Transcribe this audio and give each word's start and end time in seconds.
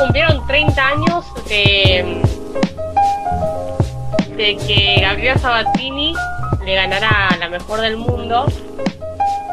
cumplieron 0.00 0.46
30 0.46 0.86
años 0.86 1.26
de, 1.44 2.22
de 4.34 4.56
que 4.56 5.00
Gabriela 5.00 5.36
Sabatini 5.36 6.14
le 6.64 6.74
ganara 6.74 7.28
a 7.28 7.36
la 7.36 7.48
mejor 7.50 7.82
del 7.82 7.98
mundo 7.98 8.46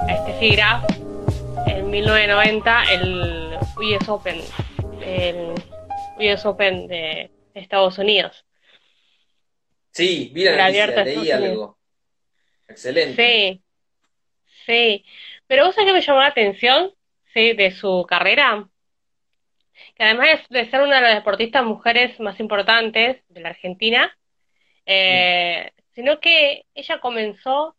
a 0.07 0.17
Steffi 0.23 0.55
Graf 0.55 0.85
en 1.67 1.89
1990 1.89 2.83
el 2.93 3.57
US 3.77 4.09
Open, 4.09 4.41
el 5.01 5.53
US 6.17 6.45
Open 6.45 6.87
de 6.87 7.29
Estados 7.53 7.97
Unidos. 7.97 8.45
Sí, 9.91 10.31
vi 10.33 10.45
la 10.45 10.69
noticia, 10.69 11.03
leí 11.03 11.31
algo. 11.31 11.77
Excelente. 12.69 13.21
Sí, 13.21 13.63
sí. 14.65 15.05
Pero 15.47 15.65
vos 15.65 15.75
sabés 15.75 15.89
que 15.89 15.93
me 15.93 16.01
llamó 16.01 16.19
la 16.19 16.27
atención, 16.27 16.93
sí, 17.33 17.53
de 17.53 17.71
su 17.71 18.05
carrera, 18.07 18.67
que 19.95 20.03
además 20.03 20.29
de 20.49 20.59
de 20.63 20.69
ser 20.71 20.81
una 20.81 20.97
de 20.97 21.01
las 21.03 21.15
deportistas 21.15 21.63
mujeres 21.65 22.19
más 22.19 22.39
importantes 22.39 23.23
de 23.29 23.41
la 23.41 23.49
Argentina, 23.49 24.17
eh, 24.85 25.71
sino 25.93 26.19
que 26.19 26.65
ella 26.75 26.99
comenzó 26.99 27.75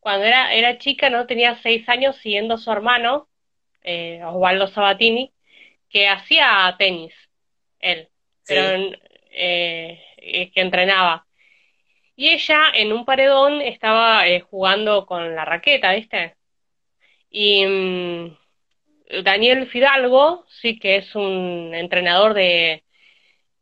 cuando 0.00 0.26
era, 0.26 0.54
era 0.54 0.78
chica, 0.78 1.10
¿no? 1.10 1.26
Tenía 1.26 1.56
seis 1.62 1.88
años 1.88 2.16
siguiendo 2.18 2.54
a 2.54 2.58
su 2.58 2.70
hermano, 2.72 3.28
eh, 3.82 4.22
Osvaldo 4.24 4.66
Sabatini, 4.68 5.32
que 5.90 6.08
hacía 6.08 6.74
tenis, 6.78 7.14
él, 7.80 8.10
Sí. 8.44 8.54
pero 8.54 8.94
eh, 9.30 10.00
eh, 10.18 10.50
que 10.52 10.60
entrenaba. 10.60 11.26
Y 12.16 12.28
ella 12.30 12.64
en 12.74 12.92
un 12.92 13.04
paredón 13.04 13.60
estaba 13.62 14.26
eh, 14.28 14.40
jugando 14.40 15.06
con 15.06 15.34
la 15.34 15.44
raqueta, 15.44 15.92
¿viste? 15.94 16.36
Y 17.30 17.66
mm, 17.66 18.36
Daniel 19.24 19.66
Fidalgo, 19.68 20.44
sí 20.48 20.78
que 20.78 20.96
es 20.96 21.14
un 21.14 21.72
entrenador 21.74 22.34
de 22.34 22.84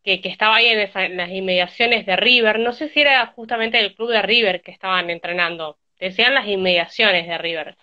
que, 0.05 0.21
que 0.23 0.29
estaba 0.31 0.57
ahí 0.57 0.67
en, 0.69 0.81
esa- 0.81 1.05
en 1.07 1.17
las 1.19 1.31
inmediaciones 1.31 2.07
de 2.07 2.17
River. 2.17 2.59
No 2.61 2.73
sé 2.73 2.89
si 2.91 3.01
era 3.03 3.27
justamente 3.29 3.81
el 3.81 3.95
club 3.95 4.11
de 4.11 4.23
River 4.23 4.63
que 4.63 4.73
estaban 4.73 5.11
entrenando. 5.11 5.79
Decían 6.01 6.35
las 6.35 6.47
inmediaciones 6.49 7.27
de 7.29 7.39
River. 7.39 7.77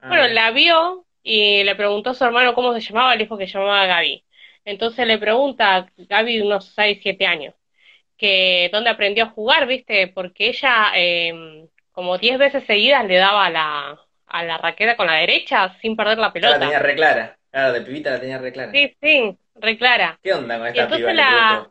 Ah, 0.00 0.08
Bueno, 0.08 0.26
la 0.28 0.50
vio 0.50 1.06
y 1.22 1.64
le 1.64 1.74
preguntó 1.76 2.10
a 2.10 2.14
su 2.14 2.24
hermano 2.24 2.54
cómo 2.54 2.72
se 2.74 2.80
llamaba, 2.80 3.14
le 3.16 3.24
dijo 3.24 3.38
que 3.38 3.46
se 3.46 3.54
llamaba 3.54 3.86
Gaby. 3.86 4.24
Entonces 4.64 5.06
le 5.06 5.18
pregunta 5.18 5.76
a 5.76 5.88
Gaby 5.96 6.38
de 6.38 6.42
unos 6.44 6.66
6 6.74 6.98
7 7.02 7.26
años, 7.26 7.54
que 8.16 8.70
dónde 8.72 8.90
aprendió 8.90 9.24
a 9.24 9.30
jugar, 9.30 9.66
¿viste? 9.66 10.08
Porque 10.08 10.48
ella 10.48 10.92
eh, 10.96 11.68
como 11.92 12.18
10 12.18 12.38
veces 12.38 12.64
seguidas 12.66 13.06
le 13.06 13.16
daba 13.16 13.50
la, 13.50 14.00
a 14.38 14.44
la 14.44 14.58
raqueta 14.58 14.96
con 14.96 15.06
la 15.06 15.14
derecha 15.14 15.76
sin 15.80 15.96
perder 15.96 16.18
la 16.18 16.32
ya 16.40 16.50
la 16.50 16.58
tenía 16.60 16.78
pelota. 16.78 16.78
re 16.78 16.94
clara. 16.94 17.38
Claro, 17.50 17.72
de 17.72 17.80
pibita 17.82 18.10
la 18.10 18.20
tenía 18.20 18.38
re 18.38 18.52
clara. 18.52 18.72
Sí, 18.72 18.94
sí, 19.00 19.38
re 19.54 19.78
clara. 19.78 20.20
¿Qué 20.22 20.32
onda 20.32 20.58
con 20.58 20.66
Y 20.72 20.78
esta 20.78 20.84
entonces 20.84 21.14
piba? 21.14 21.14
La, 21.14 21.70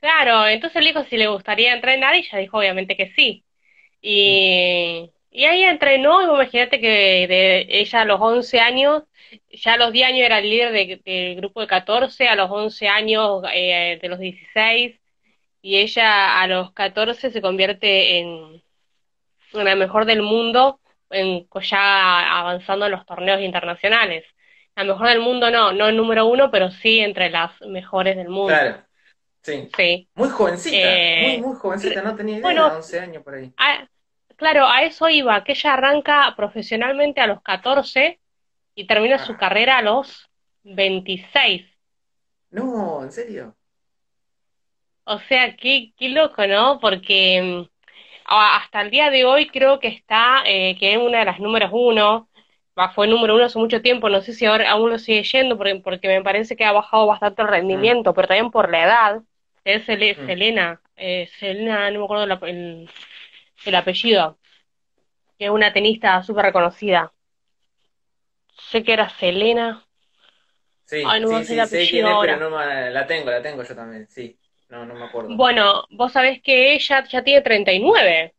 claro, 0.00 0.46
entonces 0.46 0.82
le 0.82 0.88
dijo 0.90 1.04
si 1.04 1.16
le 1.16 1.28
gustaría 1.28 1.74
entrenar 1.74 2.14
y 2.14 2.18
ella 2.20 2.38
dijo 2.38 2.58
obviamente 2.58 2.96
que 2.96 3.12
sí. 3.14 3.44
Y, 4.02 5.10
y 5.30 5.44
ahí 5.46 5.64
entrenó, 5.64 6.22
y 6.22 6.26
imagínate 6.26 6.80
que 6.80 6.88
de 7.28 7.66
ella 7.70 8.02
a 8.02 8.04
los 8.06 8.20
11 8.20 8.60
años, 8.60 9.04
ya 9.50 9.74
a 9.74 9.76
los 9.78 9.92
10 9.92 10.08
años 10.08 10.26
era 10.26 10.38
el 10.40 10.50
líder 10.50 10.72
de- 10.72 11.02
del 11.04 11.36
grupo 11.36 11.60
de 11.60 11.66
14, 11.68 12.28
a 12.28 12.36
los 12.36 12.50
11 12.50 12.88
años 12.88 13.42
eh, 13.54 13.98
de 14.02 14.08
los 14.08 14.18
16, 14.20 15.00
y 15.62 15.78
ella 15.78 16.40
a 16.40 16.46
los 16.48 16.72
14 16.72 17.30
se 17.32 17.42
convierte 17.42 18.18
en 18.20 18.62
la 19.52 19.74
mejor 19.76 20.04
del 20.06 20.22
mundo, 20.22 20.80
en, 21.10 21.48
ya 21.62 22.38
avanzando 22.40 22.86
en 22.86 22.92
los 22.92 23.06
torneos 23.06 23.40
internacionales. 23.40 24.24
La 24.74 24.84
mejor 24.84 25.08
del 25.08 25.20
mundo 25.20 25.50
no, 25.50 25.72
no 25.72 25.88
el 25.88 25.96
número 25.96 26.26
uno, 26.26 26.50
pero 26.50 26.70
sí 26.70 27.00
entre 27.00 27.30
las 27.30 27.60
mejores 27.62 28.16
del 28.16 28.28
mundo. 28.28 28.54
Claro, 28.54 28.86
sí. 29.42 29.70
Sí. 29.76 30.08
Muy 30.14 30.28
jovencita, 30.30 31.10
Eh, 31.12 31.16
muy, 31.16 31.36
muy 31.38 31.56
jovencita, 31.56 32.02
no 32.02 32.16
tenía 32.16 32.38
idea, 32.38 32.44
bueno, 32.44 32.68
11 32.74 32.98
años 33.00 33.22
por 33.22 33.34
ahí. 33.34 33.54
a- 33.58 33.88
claro, 34.36 34.66
a 34.66 34.82
eso 34.84 35.08
iba, 35.08 35.44
que 35.44 35.52
ella 35.52 35.74
arranca 35.74 36.34
profesionalmente 36.36 37.20
a 37.20 37.26
los 37.26 37.42
14 37.42 38.20
y 38.74 38.86
termina 38.86 39.18
su 39.18 39.32
Ah, 39.34 39.38
carrera 39.38 39.78
a 39.78 39.82
los 39.82 40.30
26. 40.64 41.66
no, 42.50 43.02
¿en 43.04 43.12
serio? 43.12 43.56
O 45.04 45.18
sea, 45.20 45.56
qué, 45.56 45.92
qué 45.96 46.08
loco, 46.10 46.46
¿no? 46.46 46.78
Porque 46.80 47.40
mm, 47.42 47.75
hasta 48.28 48.80
el 48.82 48.90
día 48.90 49.10
de 49.10 49.24
hoy 49.24 49.48
creo 49.48 49.80
que 49.80 49.88
está, 49.88 50.42
eh, 50.46 50.76
que 50.78 50.92
es 50.94 50.98
una 50.98 51.20
de 51.20 51.24
las 51.26 51.40
números 51.40 51.70
uno, 51.72 52.28
fue 52.94 53.08
número 53.08 53.34
uno 53.36 53.44
hace 53.44 53.58
mucho 53.58 53.82
tiempo, 53.82 54.08
no 54.10 54.20
sé 54.22 54.32
si 54.34 54.44
ahora 54.46 54.70
aún 54.70 54.90
lo 54.90 54.98
sigue 54.98 55.22
yendo, 55.24 55.56
porque, 55.56 55.76
porque 55.76 56.08
me 56.08 56.22
parece 56.22 56.56
que 56.56 56.64
ha 56.64 56.72
bajado 56.72 57.06
bastante 57.06 57.42
el 57.42 57.48
Mm, 57.70 57.90
rendimiento, 57.90 58.14
pero 58.14 58.28
también 58.28 58.50
por 58.50 58.70
la 58.70 58.84
edad, 58.84 59.22
es 59.64 59.84
mm. 60.16 60.26
Selena, 60.26 60.80
eh, 60.96 61.28
Selena, 61.38 61.90
no 61.90 62.00
me 62.00 62.04
acuerdo 62.04 62.24
el, 62.24 62.38
el- 62.56 62.90
el 63.66 63.74
apellido, 63.74 64.38
que 65.38 65.46
es 65.46 65.50
una 65.50 65.72
tenista 65.72 66.22
súper 66.22 66.44
reconocida. 66.46 67.12
Sé 68.70 68.82
que 68.88 68.92
era 68.96 69.08
Selena, 69.20 69.66
Sí, 70.84 71.12
ay, 71.12 71.20
no 71.20 71.28
me 71.28 71.42
sí, 71.42 71.44
sé 71.44 71.54
el 71.54 71.60
sí, 71.60 71.64
sé 71.64 71.88
quién 71.88 72.06
apellido 72.06 72.08
es, 72.08 72.18
pero 72.18 72.36
ahora. 72.36 72.36
no 72.36 72.48
me, 72.50 72.90
la 72.90 73.06
tengo, 73.06 73.30
la 73.30 73.42
tengo 73.42 73.62
yo 73.64 73.74
también, 73.74 74.08
sí. 74.08 74.38
No, 74.68 74.84
no 74.86 74.94
me 74.94 75.04
acuerdo. 75.04 75.42
Bueno, 75.42 75.84
vos 75.90 76.12
sabés 76.12 76.42
que 76.42 76.74
ella 76.74 77.04
ya 77.08 77.22
tiene 77.24 77.42
39. 77.42 78.34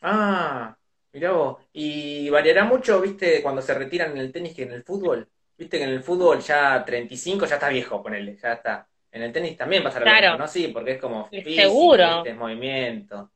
Ah, 0.00 0.76
mirá 1.12 1.32
vos. 1.32 1.62
Y 1.72 2.28
variará 2.30 2.64
mucho, 2.64 3.00
viste, 3.00 3.42
cuando 3.42 3.62
se 3.62 3.74
retiran 3.74 4.12
en 4.12 4.18
el 4.18 4.32
tenis 4.32 4.54
que 4.54 4.62
en 4.64 4.72
el 4.72 4.84
fútbol. 4.84 5.28
Viste 5.56 5.78
que 5.78 5.84
en 5.84 5.90
el 5.90 6.02
fútbol 6.02 6.40
ya 6.40 6.84
35 6.84 7.46
ya 7.46 7.54
está 7.56 7.68
viejo, 7.68 8.02
ponele, 8.02 8.36
ya 8.36 8.52
está. 8.54 8.88
En 9.10 9.22
el 9.22 9.32
tenis 9.32 9.56
también 9.56 9.82
pasará 9.82 10.06
lo 10.06 10.14
mismo, 10.14 10.34
Claro, 10.34 10.36
¿no? 10.36 10.46
Sí, 10.46 10.68
porque 10.68 10.92
es 10.92 11.00
como 11.00 11.34
físico, 11.40 12.06
seguro. 12.06 12.10
viste, 12.10 12.30
es 12.30 12.36
movimiento. 12.36 13.32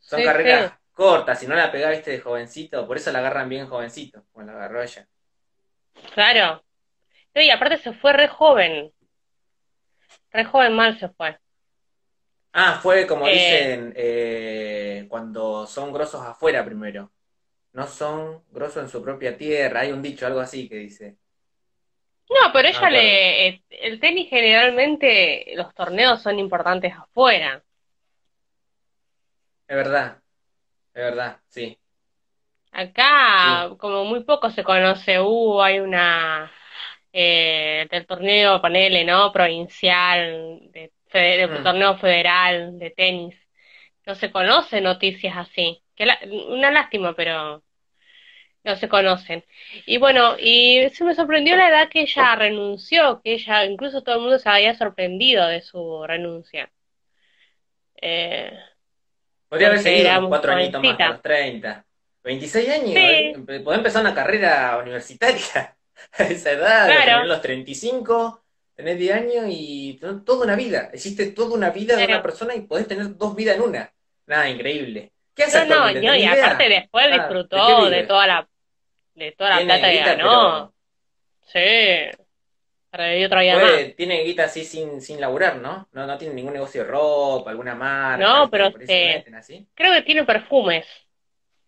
Son 0.00 0.22
Sí, 0.22 0.24
carreras 0.24 0.72
sí, 0.72 0.74
cortas, 0.92 1.40
si 1.40 1.46
no 1.46 1.54
la 1.54 1.72
pegás, 1.72 1.92
viste, 1.92 2.12
de 2.12 2.20
jovencito, 2.20 2.86
por 2.86 2.96
eso 2.98 3.12
la 3.12 3.20
agarran 3.20 3.48
bien 3.48 3.66
jovencito, 3.68 4.24
como 4.32 4.46
la 4.46 4.52
agarró 4.54 4.82
ella. 4.82 5.08
claro. 6.14 6.62
No, 7.34 7.42
y 7.42 7.50
aparte 7.50 7.78
se 7.78 7.92
fue 7.94 8.12
re 8.14 8.28
joven, 8.28 8.92
re 10.32 10.44
joven 10.46 10.74
mal 10.74 10.98
se 10.98 11.08
fue. 11.10 11.38
Ah, 12.52 12.80
fue 12.82 13.06
como 13.06 13.28
Eh, 13.28 13.30
dicen, 13.34 13.92
eh, 13.96 15.06
cuando 15.08 15.66
son 15.66 15.92
grosos 15.92 16.22
afuera 16.26 16.64
primero. 16.64 17.12
No 17.72 17.86
son 17.86 18.44
grosos 18.50 18.82
en 18.84 18.88
su 18.90 19.02
propia 19.02 19.36
tierra. 19.38 19.80
Hay 19.80 19.92
un 19.92 20.02
dicho, 20.02 20.26
algo 20.26 20.40
así 20.40 20.68
que 20.68 20.76
dice. 20.76 21.18
no, 22.30 22.52
pero 22.52 22.68
ella 22.68 22.90
le, 22.90 23.48
eh, 23.48 23.62
el 23.70 24.00
tenis 24.00 24.28
generalmente, 24.30 25.52
los 25.56 25.74
torneos 25.74 26.22
son 26.22 26.38
importantes 26.38 26.92
afuera. 26.94 27.62
Es 29.66 29.76
verdad, 29.76 30.22
es 30.94 31.02
verdad, 31.04 31.40
sí, 31.48 31.78
sí. 33.34 33.68
Acá, 33.70 33.76
como 33.78 34.04
muy 34.04 34.24
poco 34.24 34.50
se 34.50 34.62
conoce, 34.64 35.20
uh, 35.20 35.60
hay 35.62 35.80
una, 35.80 36.50
eh, 37.12 37.86
del 37.90 38.06
torneo, 38.06 38.60
ponele, 38.60 39.04
¿no? 39.04 39.32
Provincial, 39.32 40.60
de, 40.72 40.92
fede- 41.08 41.48
de 41.48 41.60
Mm. 41.60 41.64
torneo 41.64 41.98
federal 41.98 42.78
de 42.78 42.90
tenis. 42.90 43.36
No 44.06 44.14
se 44.14 44.30
conoce 44.32 44.80
noticias 44.80 45.36
así. 45.36 45.82
Que 45.96 46.06
la- 46.06 46.18
una 46.48 46.70
lástima, 46.70 47.14
pero 47.14 47.62
no 48.64 48.76
se 48.76 48.88
conocen. 48.88 49.44
Y 49.86 49.98
bueno, 49.98 50.36
y 50.38 50.88
se 50.90 51.04
me 51.04 51.14
sorprendió 51.14 51.56
la 51.56 51.68
edad 51.68 51.88
que 51.88 52.02
ella 52.02 52.34
renunció, 52.36 53.20
que 53.22 53.34
ella, 53.34 53.64
incluso 53.64 54.02
todo 54.02 54.16
el 54.16 54.20
mundo 54.22 54.38
se 54.38 54.48
había 54.48 54.74
sorprendido 54.76 55.46
de 55.46 55.62
su 55.62 56.04
renuncia, 56.06 56.70
eh, 58.00 58.52
Podría 59.48 59.68
haber 59.68 59.80
seguido 59.80 60.28
cuatro 60.28 60.52
añitos 60.52 60.82
más, 60.82 60.98
los 61.08 61.22
30. 61.22 61.84
26 62.22 62.68
años, 62.68 62.88
Sí, 62.94 62.96
¿eh? 62.96 63.32
Podés 63.64 63.78
empezar 63.78 64.02
una 64.02 64.14
carrera 64.14 64.78
universitaria 64.82 65.76
a 66.18 66.24
esa 66.24 66.52
edad, 66.52 66.86
claro, 66.86 67.24
los 67.26 67.40
35, 67.40 68.44
tenés 68.74 68.98
10 68.98 69.14
años 69.16 69.44
y 69.48 69.98
to- 70.00 70.22
toda 70.22 70.44
una 70.44 70.56
vida. 70.56 70.90
Existe 70.92 71.26
toda 71.32 71.54
una 71.56 71.70
vida 71.70 71.96
de 71.96 72.04
una 72.06 72.22
persona 72.22 72.54
y 72.54 72.62
podés 72.62 72.86
tener 72.88 73.16
dos 73.16 73.34
vidas 73.34 73.56
en 73.56 73.62
una. 73.62 73.92
Nada, 74.26 74.48
increíble. 74.48 75.12
¿Qué 75.34 75.44
hace 75.44 75.66
No, 75.66 75.90
no, 75.92 76.14
y 76.16 76.24
aparte 76.24 76.68
después 76.68 77.06
Ah, 77.06 77.08
¿de 77.08 77.18
qué 77.18 77.20
disfrutó 77.20 77.90
de 77.90 78.02
toda 78.04 78.26
la, 78.26 78.48
de 79.14 79.32
toda 79.32 79.50
la 79.50 79.64
plata 79.64 79.88
que 79.90 79.98
ganó. 79.98 80.72
pero 80.72 80.72
Sí, 81.46 81.58
revivió 82.92 83.28
día 83.40 83.54
más. 83.56 83.72
puede, 83.72 83.90
tiene 83.94 84.22
guita 84.24 84.44
así 84.44 84.64
sin, 84.64 85.00
sin 85.00 85.20
laburar, 85.20 85.56
¿no? 85.56 85.88
¿no? 85.92 86.06
No 86.06 86.18
tiene 86.18 86.34
ningún 86.34 86.52
negocio 86.52 86.82
de 86.84 86.90
ropa, 86.90 87.50
alguna 87.50 87.74
marca, 87.74 88.24
No, 88.24 88.50
pero 88.50 88.70
se 88.70 88.84
este, 88.84 89.34
así. 89.34 89.66
creo 89.74 89.92
que 89.94 90.02
tiene 90.02 90.24
perfumes. 90.24 90.86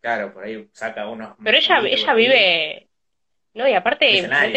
Claro, 0.01 0.33
por 0.33 0.45
ahí 0.45 0.69
saca 0.73 1.09
unos 1.09 1.37
Pero 1.43 1.57
ella, 1.59 1.81
ella 1.87 2.15
vive, 2.15 2.90
no, 3.55 3.69
y 3.69 3.73
aparte, 3.75 4.07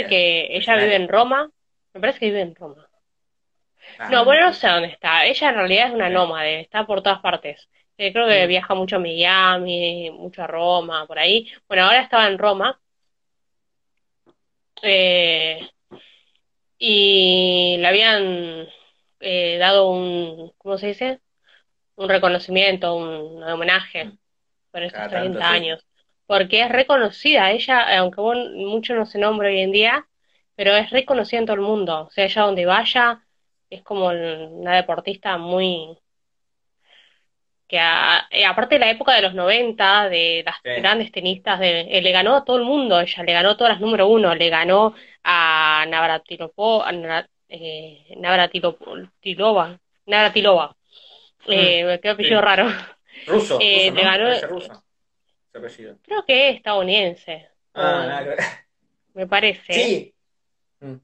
que 0.10 0.48
ella 0.56 0.76
vive 0.76 0.96
en 0.96 1.08
Roma. 1.08 1.50
Me 1.94 2.02
parece 2.02 2.20
que 2.20 2.26
vive 2.28 2.42
en 2.42 2.56
Roma. 2.56 2.88
Ah, 4.00 4.10
No, 4.10 4.18
no 4.18 4.26
bueno, 4.26 4.48
no 4.48 4.54
sé 4.54 4.68
dónde 4.68 4.88
está. 4.90 5.26
Ella 5.26 5.50
en 5.50 5.56
realidad 5.56 5.88
es 5.88 5.94
una 5.94 6.10
nómade, 6.10 6.62
está 6.62 6.86
por 6.86 7.02
todas 7.04 7.20
partes. 7.20 7.70
Eh, 7.98 8.12
creo 8.12 8.28
que 8.28 8.46
Mm. 8.46 8.48
viaja 8.48 8.74
mucho 8.76 8.96
a 8.96 9.00
Miami, 9.00 10.10
mucho 10.12 10.42
a 10.44 10.48
Roma, 10.48 11.06
por 11.06 11.20
ahí. 11.20 11.52
Bueno, 11.68 11.86
ahora 11.86 12.02
estaba 12.02 12.28
en 12.28 12.38
Roma. 12.38 12.80
Eh, 14.82 15.68
y 16.78 17.78
le 17.80 17.88
habían 17.88 18.68
eh, 19.20 19.58
dado 19.60 19.90
un, 19.90 20.52
¿cómo 20.58 20.78
se 20.78 20.88
dice? 20.88 21.22
Un 21.96 22.10
reconocimiento, 22.10 22.96
un, 22.96 23.44
homenaje 23.44 24.06
Mm. 24.06 24.18
por 24.72 24.84
estos 24.84 24.98
Cada 25.00 25.10
tanto, 25.10 25.40
30 25.40 25.48
sí. 25.48 25.54
años, 25.54 25.86
porque 26.34 26.62
es 26.62 26.70
reconocida, 26.72 27.52
ella, 27.52 28.00
aunque 28.00 28.20
bueno, 28.20 28.50
mucho 28.56 28.96
no 28.96 29.06
se 29.06 29.20
nombra 29.20 29.50
hoy 29.50 29.60
en 29.60 29.72
día, 29.72 30.08
pero 30.56 30.76
es 30.76 30.90
reconocida 30.90 31.38
en 31.40 31.46
todo 31.46 31.56
el 31.58 31.62
mundo, 31.62 32.08
o 32.08 32.10
sea, 32.10 32.26
ella 32.26 32.42
donde 32.42 32.66
vaya 32.66 33.22
es 33.70 33.84
como 33.84 34.08
una 34.08 34.76
deportista 34.76 35.38
muy 35.38 35.96
que 37.68 37.80
a- 37.80 38.28
eh, 38.32 38.46
aparte 38.46 38.76
de 38.76 38.80
la 38.80 38.90
época 38.90 39.14
de 39.14 39.22
los 39.22 39.36
90 39.36 40.10
de 40.10 40.42
las 40.46 40.56
Sí. 40.64 40.70
grandes 40.82 41.12
tenistas, 41.12 41.60
de, 41.60 41.82
eh, 41.82 42.02
le 42.02 42.12
ganó 42.12 42.36
a 42.36 42.44
todo 42.46 42.58
el 42.58 42.64
mundo, 42.64 43.00
ella 43.00 43.24
le 43.24 43.34
ganó 43.34 43.56
todas 43.56 43.74
las 43.74 43.82
número 43.82 44.08
uno, 44.08 44.34
le 44.36 44.50
ganó 44.50 44.96
a 45.24 45.86
Navratilopó, 45.88 46.84
a 46.84 46.92
Navra- 46.92 47.30
eh, 47.50 48.06
Navratilopova, 48.18 49.80
Navratilova, 50.08 50.76
eh, 51.48 51.84
me 51.86 52.00
quedó 52.00 52.14
apellido. 52.14 52.40
Sí. 52.40 52.46
raro, 52.46 52.68
Ruso, 53.28 53.60
Eh, 53.62 53.90
ruso, 53.92 53.96
le 53.96 54.04
¿no? 54.04 54.10
ganó- 54.12 54.26
Parece 54.26 54.48
ruso. 54.48 54.84
Apellido. 55.54 55.98
creo 56.04 56.26
que 56.26 56.50
es 56.50 56.56
estadounidense, 56.58 57.48
Ah, 57.74 58.02
o- 58.06 58.08
nada 58.08 58.24
que 58.24 58.30
ver. 58.30 58.40
me 59.14 59.28
parece. 59.28 59.74
Sí. 59.74 60.14
Mm. 60.82 60.96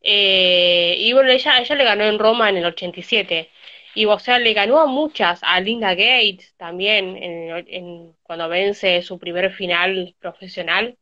Eh, 0.00 0.96
y 0.98 1.12
bueno, 1.12 1.30
ella, 1.30 1.58
ella 1.58 1.74
le 1.74 1.84
ganó 1.84 2.04
en 2.04 2.18
Roma 2.18 2.48
en 2.48 2.56
el 2.58 2.64
87. 2.66 3.50
Y 3.94 4.04
o 4.06 4.18
sea, 4.18 4.38
le 4.38 4.52
ganó 4.54 4.80
a 4.80 4.86
muchas, 4.86 5.40
a 5.42 5.60
Linda 5.60 5.90
Gates 5.94 6.54
también, 6.56 7.16
en, 7.16 7.64
en- 7.68 8.16
cuando 8.22 8.48
vence 8.48 9.02
su 9.02 9.18
primer 9.18 9.52
final 9.52 10.14
profesional, 10.20 10.96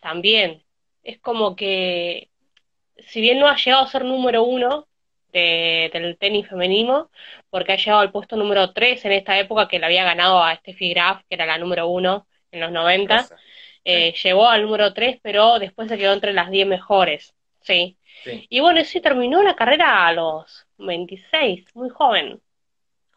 también. 0.00 0.64
Es 1.02 1.18
como 1.20 1.56
que, 1.56 2.30
si 2.98 3.20
bien 3.20 3.38
no 3.40 3.48
ha 3.48 3.56
llegado 3.56 3.84
a 3.84 3.88
ser 3.88 4.04
número 4.04 4.42
uno 4.44 4.88
de- 5.32 5.90
del 5.92 6.16
tenis 6.18 6.48
femenino, 6.48 7.10
porque 7.50 7.72
ha 7.72 7.76
llegado 7.76 8.00
al 8.00 8.12
puesto 8.12 8.36
número 8.36 8.72
tres 8.72 9.04
en 9.04 9.12
esta 9.12 9.38
época 9.38 9.68
que 9.68 9.78
le 9.78 9.86
había 9.86 10.04
ganado 10.04 10.42
a 10.42 10.54
Steffi 10.56 10.90
Graf, 10.90 11.22
que 11.28 11.34
era 11.36 11.46
la 11.46 11.58
número 11.58 11.88
uno 11.88 12.26
en 12.50 12.60
los 12.60 12.72
90, 12.72 13.28
Rosa. 13.28 13.36
eh, 13.84 14.14
llegó 14.22 14.48
al 14.48 14.62
número 14.62 14.92
tres, 14.94 15.18
pero 15.22 15.58
después 15.58 15.88
se 15.88 15.98
quedó 15.98 16.12
entre 16.12 16.32
las 16.32 16.50
10 16.50 16.66
mejores, 16.66 17.34
sí. 17.60 17.98
Sí. 18.24 18.46
Y 18.48 18.60
bueno, 18.60 18.84
sí, 18.84 19.00
terminó 19.00 19.42
la 19.42 19.56
carrera 19.56 20.06
a 20.06 20.12
los 20.12 20.66
26, 20.78 21.66
muy 21.74 21.88
joven. 21.90 22.40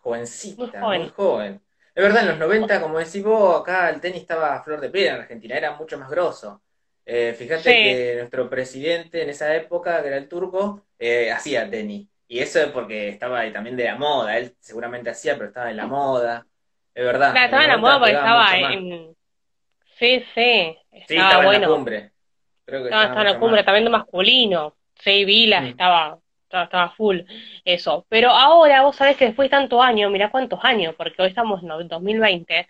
Jovencita, 0.01 0.57
Muy 0.57 0.71
joven. 0.71 1.01
muy 1.01 1.09
joven. 1.09 1.61
Es 1.93 2.03
verdad, 2.03 2.21
en 2.23 2.29
los 2.29 2.37
90, 2.39 2.81
como 2.81 2.99
decís 2.99 3.23
vos, 3.23 3.61
acá 3.61 3.89
el 3.89 3.99
tenis 4.01 4.21
estaba 4.21 4.55
a 4.55 4.63
flor 4.63 4.79
de 4.79 4.89
piel 4.89 5.07
en 5.09 5.15
Argentina, 5.21 5.57
era 5.57 5.75
mucho 5.75 5.97
más 5.97 6.09
grosso. 6.09 6.63
Eh, 7.05 7.33
fíjate 7.37 7.63
Sí. 7.63 7.81
que 7.81 8.15
nuestro 8.19 8.49
presidente 8.49 9.23
en 9.23 9.29
esa 9.29 9.53
época, 9.55 10.01
que 10.01 10.07
era 10.07 10.17
el 10.17 10.29
turco, 10.29 10.85
eh, 10.97 11.31
hacía 11.31 11.69
tenis. 11.69 12.07
Y 12.27 12.39
eso 12.39 12.59
es 12.59 12.67
porque 12.71 13.09
estaba 13.09 13.51
también 13.51 13.75
de 13.75 13.85
la 13.85 13.95
moda. 13.97 14.37
Él 14.37 14.55
seguramente 14.59 15.09
hacía, 15.09 15.33
pero 15.35 15.47
estaba 15.47 15.71
en 15.71 15.77
la 15.77 15.87
moda. 15.87 16.47
Es 16.93 17.03
verdad. 17.03 17.31
Claro, 17.31 17.45
estaba 17.45 17.63
en 17.63 17.69
la 17.69 17.77
los 17.77 17.81
90 17.81 17.99
moda 17.99 17.99
porque 17.99 18.13
estaba 18.15 18.73
en... 18.73 19.15
Sí, 19.99 20.23
sí, 20.33 20.77
Sí, 21.07 21.15
estaba 21.15 21.23
estaba 21.29 21.43
en 21.45 21.61
la 21.61 21.67
bueno. 21.67 21.75
cumbre. 21.75 22.11
Creo 22.65 22.79
que 22.83 22.89
Estaba, 22.89 23.03
estaba 23.05 23.21
en 23.21 23.33
la 23.33 23.39
cumbre, 23.39 23.63
también 23.63 23.83
de 23.85 23.89
masculino. 23.91 24.75
Sí, 24.95 25.25
Vilas 25.25 25.63
Mm. 25.63 25.67
estaba, 25.67 26.19
estaba, 26.43 26.63
estaba 26.65 26.89
full, 26.91 27.19
eso. 27.65 28.05
Pero 28.09 28.29
ahora, 28.31 28.81
vos 28.83 28.95
sabés 28.95 29.17
que 29.17 29.25
después 29.25 29.47
de 29.49 29.51
tantos 29.57 29.81
años, 29.81 30.11
mirá 30.11 30.29
cuántos 30.31 30.59
años, 30.63 30.95
porque 30.97 31.21
hoy 31.21 31.29
estamos 31.29 31.61
en 31.63 31.87
2020, 31.87 32.67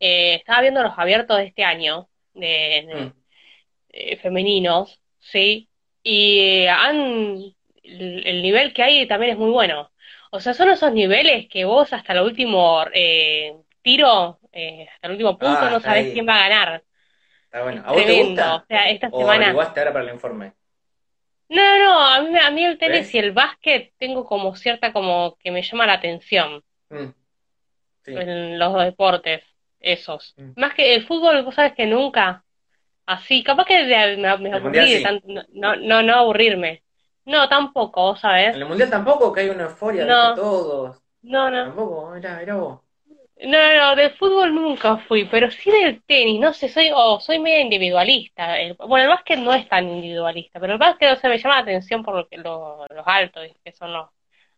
eh, 0.00 0.34
estaba 0.36 0.62
viendo 0.62 0.82
los 0.82 0.98
abiertos 0.98 1.36
de 1.38 1.44
este 1.46 1.64
año, 1.64 2.08
de, 2.34 2.46
de- 2.86 2.94
Mm. 3.06 3.12
eh, 3.90 4.16
femeninos, 4.18 5.00
¿sí? 5.20 5.68
Y 6.02 6.40
eh, 6.40 6.68
han, 6.70 7.38
el, 7.82 8.26
el 8.26 8.42
nivel 8.42 8.72
que 8.74 8.82
hay 8.82 9.06
también 9.06 9.32
es 9.32 9.38
muy 9.38 9.50
bueno. 9.50 9.90
O 10.30 10.40
sea, 10.40 10.54
son 10.54 10.68
esos 10.70 10.92
niveles 10.92 11.48
que 11.48 11.64
vos 11.64 11.92
hasta 11.92 12.12
el 12.12 12.20
último 12.20 12.84
eh, 12.94 13.56
tiro, 13.82 14.38
eh, 14.56 14.88
hasta 14.92 15.06
el 15.06 15.12
último 15.12 15.38
punto, 15.38 15.58
Ah, 15.60 15.70
no 15.84 15.90
ahí. 15.90 16.12
quién 16.12 16.26
va 16.28 16.36
a 16.36 16.48
ganar. 16.48 16.84
Está 17.44 17.62
bueno. 17.62 17.82
¿A 17.84 17.92
vos 17.92 18.04
te 18.06 18.22
gusta? 18.22 18.54
O 18.56 18.64
sea, 18.66 18.90
esta 18.90 19.08
¿O 19.12 19.20
semana. 19.20 19.50
ahora 19.50 19.92
para 19.92 20.00
el 20.04 20.14
informe? 20.14 20.52
No, 21.48 21.62
no, 21.62 21.84
no, 21.84 22.00
a 22.06 22.20
mí, 22.22 22.38
a 22.38 22.50
mí 22.50 22.64
el 22.64 22.78
tenis 22.78 23.00
¿Ves? 23.06 23.14
y 23.14 23.18
el 23.18 23.32
básquet 23.32 23.92
tengo 23.98 24.24
como 24.24 24.56
cierta 24.56 24.92
como 24.92 25.36
que 25.38 25.50
me 25.50 25.62
llama 25.62 25.86
la 25.86 25.94
atención 25.94 26.62
Mm. 26.88 27.06
Sí. 28.04 28.14
en 28.16 28.58
los 28.58 28.74
deportes, 28.84 29.42
esos. 29.80 30.34
Mm. 30.36 30.52
Más 30.60 30.74
que 30.74 30.94
el 30.94 31.06
fútbol, 31.06 31.42
vos 31.44 31.54
sabes 31.54 31.74
que 31.74 31.86
nunca. 31.86 32.44
Así, 33.06 33.42
capaz 33.44 33.64
que 33.66 33.84
de- 33.84 34.16
me, 34.16 34.36
me 34.38 34.52
aburrí 34.52 34.78
de 34.78 34.96
sí. 34.98 35.02
tanto, 35.02 35.26
no, 35.52 35.76
no, 35.76 36.02
no 36.02 36.14
aburrirme. 36.14 36.82
No, 37.24 37.48
tampoco, 37.48 38.02
vos 38.02 38.20
sabés. 38.20 38.54
En 38.54 38.62
el 38.62 38.68
mundial 38.68 38.90
tampoco, 38.90 39.32
que 39.32 39.40
hay 39.40 39.48
una 39.50 39.64
euforia, 39.64 40.04
No. 40.04 40.28
¿viste? 40.28 40.40
Todos. 40.40 41.02
No, 41.22 41.50
no. 41.50 41.64
Tampoco, 41.64 42.10
mirá, 42.14 42.38
mirá 42.38 42.54
vos. 42.54 42.80
No, 43.38 43.58
no, 43.58 43.74
no, 43.90 43.96
del 43.96 44.12
fútbol 44.16 44.54
nunca 44.54 44.96
fui, 44.96 45.26
pero 45.26 45.50
sí 45.50 45.70
del 45.70 46.02
tenis, 46.04 46.40
no 46.40 46.54
sé, 46.54 46.68
soy, 46.70 46.90
o 46.94 47.20
soy 47.20 47.38
media 47.38 47.60
individualista. 47.60 48.58
El- 48.58 48.74
bueno, 48.76 49.04
el 49.04 49.08
básquet 49.10 49.38
no 49.38 49.52
es 49.52 49.68
tan 49.68 49.86
individualista, 49.88 50.58
pero 50.58 50.72
el 50.72 50.78
básquet, 50.78 51.12
o 51.12 51.16
sea, 51.20 51.28
me 51.30 51.38
llama 51.38 51.56
la 51.56 51.60
atención 51.62 52.02
por 52.02 52.14
lo 52.16 52.28
que, 52.28 52.38
lo- 52.38 52.86
los 52.88 53.06
altos, 53.06 53.46
que 53.62 53.72
son 53.72 53.92
los, 53.92 54.08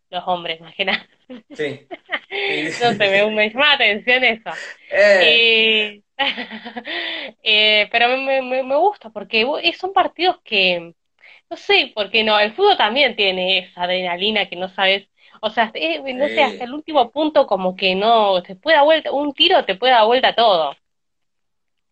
los 0.09 0.23
hombres, 0.27 0.61
más 0.61 0.75
que 0.75 0.85
nada. 0.85 1.07
Sí. 1.53 1.89
No 2.79 2.93
sé, 2.93 3.09
me, 3.09 3.31
me 3.31 3.49
llama 3.49 3.67
la 3.69 3.73
atención 3.75 4.23
eso. 4.23 4.51
Eh, 4.89 5.45
Eh, 5.77 6.03
eh, 7.43 7.89
pero 7.91 8.09
me, 8.09 8.17
me, 8.17 8.41
me- 8.41 8.63
me 8.63 8.75
gusta 8.77 9.09
porque 9.11 9.41
eh, 9.63 9.73
son 9.73 9.93
partidos 9.93 10.39
que, 10.43 10.93
no 11.51 11.57
sé, 11.57 11.93
porque 11.95 12.23
no, 12.25 12.39
el 12.39 12.53
fútbol 12.55 12.77
también 12.77 13.15
tiene 13.17 13.59
esa 13.59 13.83
adrenalina 13.83 14.49
que 14.49 14.57
no 14.57 14.69
sabes, 14.69 15.08
o 15.41 15.49
sea, 15.49 15.71
eh, 15.75 16.01
no 16.13 16.29
sé, 16.29 16.43
hasta 16.43 16.63
el 16.65 16.73
último 16.73 17.11
punto 17.11 17.47
como 17.47 17.75
que 17.75 17.95
no, 17.95 18.41
te 18.43 18.55
puede 18.55 18.77
dar 18.77 18.85
vuelta, 18.85 19.11
un 19.11 19.33
tiro 19.33 19.65
te 19.65 19.75
puede 19.75 19.93
dar 19.93 20.05
vuelta 20.05 20.35
todo. 20.35 20.75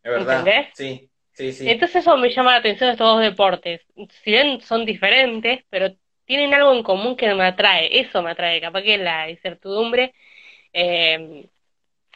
es 0.04 0.12
verdad. 0.12 0.44
¿entendés? 0.44 0.68
Sí, 0.74 1.10
sí, 1.34 1.52
sí. 1.54 1.66
Entonces 1.66 1.98
eso 1.98 2.18
me 2.18 2.30
llama 2.32 2.52
la 2.52 2.58
atención 2.60 2.90
de 2.90 2.94
estos 2.94 3.08
dos 3.08 3.22
deportes. 3.22 3.82
Si 4.24 4.32
bien 4.32 4.62
son 4.62 4.86
diferentes, 4.86 5.66
pero 5.70 5.90
tienen 6.26 6.54
algo 6.54 6.74
en 6.74 6.84
común 6.84 7.16
que 7.18 7.34
me 7.34 7.46
atrae, 7.46 8.00
eso 8.00 8.22
me 8.22 8.32
atrae, 8.32 8.62
capaz 8.62 8.84
que 8.84 8.98
la 8.98 9.30
incertidumbre. 9.30 10.14
eh, 10.74 11.50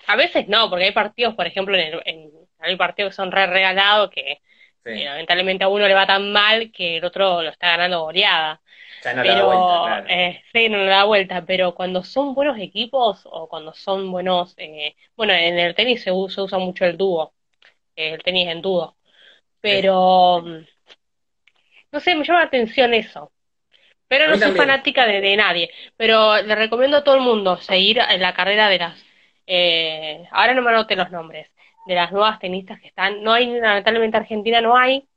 a 0.08 0.16
veces 0.18 0.48
no, 0.50 0.70
porque 0.70 0.86
hay 0.86 0.92
partidos, 0.94 1.36
por 1.36 1.48
ejemplo, 1.48 1.76
en, 1.78 1.94
el- 1.96 2.02
en- 2.06 2.32
hay 2.60 2.76
partidos 2.78 3.12
que 3.12 3.16
son 3.18 3.32
re 3.32 3.48
regalados 3.48 4.10
que 4.12 4.40
Sí. 4.84 4.92
que 4.92 5.06
lamentablemente 5.06 5.64
a 5.64 5.70
uno 5.70 5.88
le 5.88 5.94
va 5.94 6.08
tan 6.08 6.32
mal 6.32 6.72
que 6.72 6.98
el 6.98 7.06
otro 7.06 7.42
lo 7.44 7.50
está 7.50 7.70
ganando 7.72 8.02
goleada. 8.04 8.62
Ya 9.04 9.14
no 9.14 9.24
le 9.24 9.34
da 9.34 9.44
Pero, 9.44 9.46
vuelta, 9.46 9.80
claro. 9.82 10.10
eh, 10.10 10.44
sí, 10.54 10.70
no 10.70 10.78
le 10.80 10.86
da 10.88 11.06
vuelta, 11.06 11.46
pero 11.46 11.76
cuando 11.76 12.04
son 12.04 12.36
buenos 12.36 12.60
equipos 12.60 13.22
o 13.26 13.50
cuando 13.50 13.74
son 13.74 14.12
buenos, 14.12 14.56
eh, 14.58 14.96
bueno, 15.18 15.34
en 15.34 15.60
el 15.60 15.76
tenis 15.76 16.04
se 16.04 16.12
usa, 16.12 16.36
se 16.36 16.42
usa 16.44 16.60
mucho 16.60 16.86
el 16.86 16.98
dúo, 16.98 17.34
eh, 17.96 18.14
el 18.16 18.24
tenis 18.24 18.48
en 18.50 18.62
dúo, 18.64 18.98
pero 19.62 20.42
mm, 20.44 20.66
no 21.92 22.00
sé, 22.00 22.16
me 22.16 22.24
llama 22.26 22.40
la 22.42 22.46
atención 22.48 22.94
eso. 22.94 23.32
Pero 24.10 24.28
no 24.30 24.38
soy 24.38 24.40
también. 24.40 24.54
fanática 24.54 25.06
de, 25.08 25.22
de 25.22 25.38
nadie, 25.38 25.72
pero 25.98 26.42
le 26.42 26.56
recomiendo 26.56 26.98
a 26.98 27.04
todo 27.06 27.16
el 27.16 27.22
mundo 27.22 27.58
seguir 27.60 28.00
en 28.00 28.22
la 28.22 28.34
carrera 28.36 28.70
de 28.70 28.80
las, 28.80 29.06
eh, 29.48 30.26
ahora 30.32 30.54
no 30.56 30.62
me 30.64 30.72
anoté 30.72 30.96
los 30.96 31.12
nombres, 31.12 31.50
de 31.88 31.96
las 31.96 32.12
nuevas 32.12 32.40
tenistas 32.40 32.80
que 32.80 32.88
están, 32.88 33.24
no 33.24 33.34
hay, 33.34 33.48
lamentablemente 33.60 34.18
Argentina 34.18 34.62
no 34.62 34.76
hay, 34.78 35.08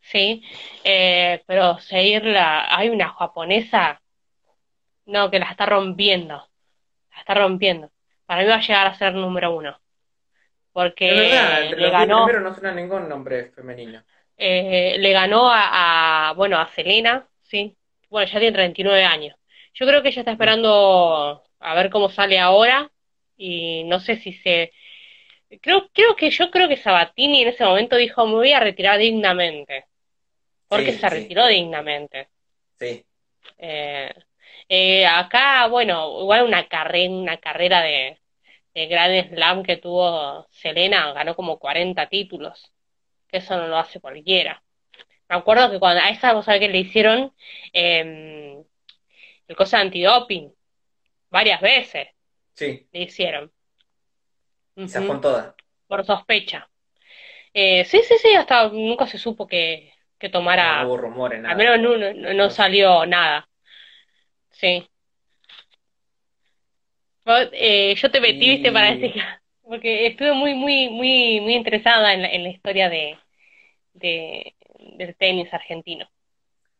sí, 0.00 0.42
eh, 0.84 1.42
pero 1.46 1.78
seguirla, 1.78 2.74
hay 2.76 2.88
una 2.88 3.08
japonesa, 3.10 4.00
no, 5.06 5.30
que 5.30 5.38
la 5.38 5.50
está 5.50 5.66
rompiendo, 5.66 6.48
la 7.12 7.18
está 7.18 7.34
rompiendo, 7.34 7.90
para 8.26 8.42
mí 8.42 8.48
va 8.48 8.56
a 8.56 8.60
llegar 8.60 8.86
a 8.86 8.94
ser 8.94 9.14
número 9.14 9.54
uno, 9.54 9.78
porque 10.72 11.06
verdad, 11.06 11.70
le 11.70 11.76
los 11.76 11.92
ganó, 11.92 12.24
primeros 12.24 12.42
no 12.42 12.54
suena 12.54 12.72
ningún 12.72 13.08
nombre 13.08 13.50
femenino. 13.52 14.02
eh, 14.36 14.96
le 14.98 15.12
ganó 15.12 15.50
a, 15.50 16.28
a, 16.30 16.32
bueno, 16.34 16.58
a 16.58 16.68
Selena, 16.68 17.26
sí. 17.42 17.76
Bueno, 18.08 18.26
ya 18.30 18.38
tiene 18.40 18.54
39 18.56 19.04
años. 19.04 19.36
Yo 19.74 19.86
creo 19.86 20.02
que 20.02 20.08
ella 20.08 20.20
está 20.22 20.32
esperando 20.32 21.42
a 21.60 21.74
ver 21.74 21.90
cómo 21.90 22.08
sale 22.10 22.38
ahora 22.38 22.90
y 23.36 23.84
no 23.84 24.00
sé 24.00 24.16
si 24.16 24.32
se... 24.32 24.72
Creo, 25.62 25.88
creo 25.92 26.16
que 26.16 26.30
yo 26.30 26.50
creo 26.50 26.68
que 26.68 26.76
Sabatini 26.76 27.42
en 27.42 27.48
ese 27.48 27.64
momento 27.64 27.96
dijo, 27.96 28.26
me 28.26 28.34
voy 28.34 28.52
a 28.52 28.60
retirar 28.60 28.98
dignamente. 28.98 29.86
Porque 30.68 30.92
Sí, 30.92 30.98
se 31.00 31.10
sí. 31.10 31.10
retiró 31.10 31.46
dignamente. 31.48 32.28
Sí, 32.78 33.06
Eh, 33.58 34.12
eh, 34.68 35.06
acá, 35.06 35.66
bueno, 35.68 36.20
igual 36.20 36.44
una 36.44 36.68
carrera, 36.68 37.12
una 37.12 37.38
carrera 37.38 37.82
de, 37.82 38.18
de 38.74 38.86
Grand 38.86 39.30
Slam 39.34 39.62
que 39.62 39.76
tuvo 39.78 40.46
Selena, 40.50 41.12
ganó 41.12 41.34
como 41.36 41.58
40 41.58 42.08
títulos, 42.08 42.72
que 43.28 43.38
eso 43.38 43.56
no 43.58 43.68
lo 43.68 43.78
hace 43.78 44.00
cualquiera. 44.00 44.62
Me 45.28 45.36
acuerdo 45.36 45.70
que 45.70 45.80
cuando 45.80 46.02
a 46.02 46.10
esa, 46.10 46.34
vos 46.34 46.44
sabés 46.46 46.60
que 46.62 46.68
le 46.68 46.78
hicieron 46.80 47.34
eh, 47.74 48.62
el 49.48 49.56
cosa 49.56 49.78
de 49.78 49.84
antidoping, 49.84 50.54
varias 51.30 51.60
veces 51.60 52.08
sí, 52.54 52.88
le 52.92 53.02
hicieron, 53.04 53.52
con 55.06 55.20
por 55.86 56.04
sospecha. 56.04 56.68
Eh, 57.52 57.84
sí, 57.84 58.00
sí, 58.06 58.14
sí, 58.22 58.34
hasta 58.34 58.68
nunca 58.68 59.06
se 59.06 59.18
supo 59.18 59.46
que, 59.46 59.92
que 60.18 60.28
no 60.28 60.32
tomara, 60.32 60.86
hubo 60.86 60.96
rumores, 60.96 61.44
al 61.44 61.56
menos 61.56 61.80
no, 61.80 61.96
no, 61.96 62.34
no 62.34 62.50
salió 62.50 63.04
nada. 63.06 63.48
Sí. 64.50 64.86
Vos, 67.24 67.48
eh, 67.52 67.94
yo 67.96 68.10
te 68.10 68.20
metí, 68.20 68.48
viste, 68.50 68.72
para 68.72 68.90
este, 68.90 69.06
Y 69.06 69.22
porque 69.62 70.06
estuve 70.06 70.32
muy, 70.32 70.54
muy, 70.54 70.88
muy, 70.88 71.40
muy 71.40 71.54
interesada 71.54 72.14
en 72.14 72.22
la, 72.22 72.28
en 72.28 72.42
la 72.44 72.48
historia 72.50 72.88
de, 72.88 73.18
de, 73.94 74.54
del 74.98 75.16
tenis 75.16 75.52
argentino. 75.52 76.08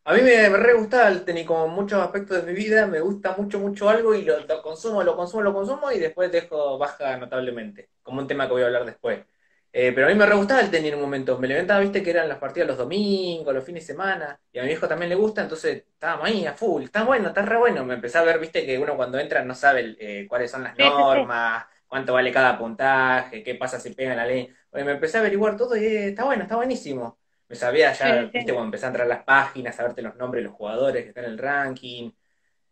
A 0.03 0.13
mí 0.13 0.21
me, 0.21 0.49
me 0.49 0.57
re 0.57 0.73
gustaba 0.73 1.09
el 1.09 1.23
tenis, 1.25 1.45
como 1.45 1.65
en 1.65 1.71
muchos 1.71 2.01
aspectos 2.01 2.37
de 2.37 2.43
mi 2.51 2.53
vida, 2.57 2.87
me 2.87 2.99
gusta 3.01 3.35
mucho, 3.37 3.59
mucho 3.59 3.89
algo 3.89 4.15
y 4.15 4.23
lo, 4.23 4.39
lo 4.45 4.61
consumo, 4.61 5.03
lo 5.03 5.15
consumo, 5.15 5.43
lo 5.43 5.53
consumo 5.53 5.91
y 5.91 5.99
después 5.99 6.31
dejo 6.31 6.77
baja 6.77 7.17
notablemente, 7.17 7.89
como 8.01 8.19
un 8.21 8.27
tema 8.27 8.47
que 8.47 8.53
voy 8.53 8.63
a 8.63 8.65
hablar 8.67 8.85
después. 8.85 9.25
Eh, 9.73 9.93
pero 9.93 10.07
a 10.07 10.09
mí 10.09 10.15
me 10.17 10.25
re 10.25 10.35
gustaba 10.35 10.59
el 10.61 10.69
tenis 10.71 10.89
en 10.91 10.95
un 10.97 11.01
momento, 11.03 11.37
me 11.39 11.47
levantaba, 11.47 11.79
viste, 11.79 12.03
que 12.03 12.09
eran 12.09 12.27
las 12.27 12.39
partidas 12.39 12.67
los 12.67 12.77
domingos, 12.77 13.53
los 13.53 13.63
fines 13.63 13.83
de 13.87 13.93
semana, 13.93 14.39
y 14.51 14.59
a 14.59 14.63
mi 14.63 14.67
viejo 14.69 14.87
también 14.87 15.09
le 15.09 15.15
gusta, 15.15 15.41
entonces 15.43 15.83
estábamos 15.93 16.25
ahí 16.27 16.45
a 16.45 16.53
full, 16.53 16.83
está 16.83 17.03
bueno, 17.05 17.29
está 17.29 17.43
re 17.43 17.57
bueno, 17.57 17.85
me 17.85 17.93
empecé 17.93 18.17
a 18.17 18.23
ver, 18.23 18.39
viste, 18.39 18.65
que 18.65 18.77
uno 18.79 18.97
cuando 18.97 19.17
entra 19.19 19.43
no 19.45 19.55
sabe 19.55 19.95
eh, 19.99 20.27
cuáles 20.27 20.51
son 20.51 20.63
las 20.63 20.77
normas, 20.77 21.65
cuánto 21.87 22.13
vale 22.13 22.31
cada 22.33 22.57
puntaje, 22.57 23.43
qué 23.43 23.55
pasa 23.55 23.79
si 23.79 23.91
pega 23.93 24.15
la 24.15 24.25
ley. 24.25 24.49
Oye, 24.71 24.83
me 24.83 24.91
empecé 24.93 25.17
a 25.17 25.19
averiguar 25.21 25.55
todo 25.55 25.75
y 25.77 25.85
eh, 25.85 26.07
está 26.09 26.25
bueno, 26.25 26.43
está 26.43 26.55
buenísimo. 26.57 27.20
Me 27.51 27.57
sabía 27.57 27.91
ya, 27.91 28.21
sí, 28.21 28.29
viste, 28.33 28.53
cuando 28.53 28.67
empecé 28.67 28.85
a 28.85 28.87
entrar 28.87 29.05
a 29.05 29.09
las 29.09 29.23
páginas, 29.25 29.77
a 29.77 29.83
verte 29.83 30.01
los 30.01 30.15
nombres 30.15 30.41
de 30.41 30.47
los 30.47 30.55
jugadores 30.57 31.03
que 31.03 31.09
están 31.09 31.25
en 31.25 31.31
el 31.31 31.37
ranking, 31.37 32.09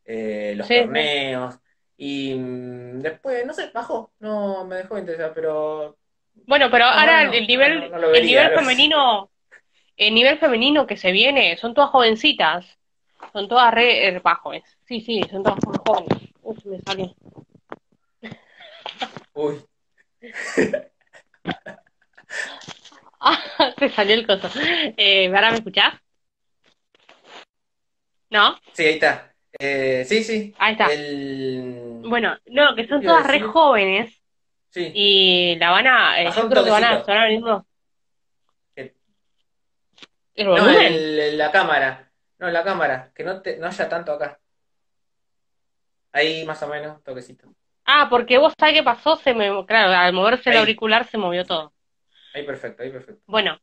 eh, 0.06 0.54
los 0.56 0.66
Sí, 0.70 0.76
torneos. 0.76 1.60
Y 1.98 2.34
mm, 2.34 3.00
después, 3.02 3.46
no 3.46 3.54
sé, 3.54 3.72
bajó, 3.74 4.14
no 4.20 4.64
me 4.64 4.78
dejó 4.78 4.96
de 4.96 5.02
interesar, 5.02 5.34
pero 5.36 5.98
Bueno, 6.48 6.72
pero 6.72 6.86
ahora 6.86 7.24
el, 7.24 7.42
no, 7.42 7.48
nivel, 7.48 7.92
no 7.92 8.08
el 8.08 8.26
nivel 8.26 8.52
femenino, 8.54 9.30
el 9.98 10.16
nivel 10.16 10.40
femenino 10.40 10.88
que 10.88 10.96
se 10.96 11.12
viene, 11.12 11.58
son 11.58 11.74
todas 11.74 11.90
jovencitas, 11.90 12.66
son 13.34 13.50
todas 13.50 13.74
re, 13.74 14.08
eh, 14.08 14.22
pa, 14.22 14.36
jóvenes. 14.36 14.78
Sí, 14.88 15.02
sí, 15.02 15.22
son 15.30 15.44
todas 15.44 15.60
jóvenes. 15.86 16.30
Uf, 16.42 16.66
me 16.66 16.80
salió. 16.80 17.14
Uy, 19.34 19.62
Ah, 23.22 23.74
se 23.78 23.90
salió 23.90 24.16
el 24.16 24.26
coso. 24.26 24.50
Eh, 24.98 25.28
¿ahora 25.28 25.52
me 25.52 25.58
escuchás? 25.58 25.94
¿No? 28.30 28.58
sí, 28.74 28.84
ahí 28.86 28.94
está. 28.94 29.34
Eh, 29.60 30.06
sí, 30.08 30.24
sí, 30.24 30.56
Ahí 30.60 30.74
está. 30.74 30.86
el... 30.94 32.02
Bueno, 32.04 32.38
no, 32.46 32.76
que 32.76 32.84
¿Qué 32.84 32.88
son 32.88 33.02
te 33.02 33.08
todas 33.08 33.26
re 33.28 33.42
jóvenes 33.42 34.16
Sí, 34.70 34.92
y 34.94 35.56
la 35.58 35.72
van 35.72 35.88
a, 35.88 36.22
eh, 36.22 36.32
yo 36.34 36.48
creo 36.48 36.64
que 36.64 36.70
van 36.70 36.84
a, 36.84 36.90
toquecito. 36.90 37.06
se 37.06 37.12
van 37.12 37.20
a 37.22 37.26
venir 37.26 37.44
unos- 37.44 37.64
Que- 38.76 38.96
el 40.36 40.46
No, 40.46 40.70
el- 40.70 41.38
la 41.40 41.52
cámara, 41.52 42.12
no, 42.38 42.50
la 42.52 42.64
cámara, 42.64 43.12
que 43.16 43.24
no, 43.24 43.42
te, 43.42 43.58
no 43.58 43.66
haya 43.68 43.90
tanto 43.90 44.12
acá. 44.14 44.40
Ahí 46.14 46.46
más 46.46 46.62
o 46.62 46.68
menos, 46.68 47.04
toquecito. 47.04 47.48
Ah, 47.86 48.08
porque 48.10 48.38
vos 48.38 48.54
sabés 48.58 48.76
qué 48.76 48.84
pasó, 48.84 49.16
se 49.16 49.34
me, 49.34 49.50
claro, 49.66 49.92
al 49.92 50.14
moverse 50.14 50.52
el 50.52 50.58
auricular 50.58 51.06
se 51.08 51.18
movió 51.18 51.44
todo. 51.44 51.74
Ahí 52.34 52.46
perfecto, 52.46 52.84
ahí 52.84 52.92
perfecto. 52.92 53.24
Bueno, 53.26 53.60